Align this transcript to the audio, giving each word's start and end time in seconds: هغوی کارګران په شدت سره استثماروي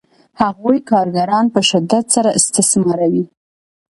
هغوی 0.41 0.77
کارګران 0.91 1.45
په 1.53 1.59
شدت 1.69 2.05
سره 2.15 2.29
استثماروي 2.39 3.23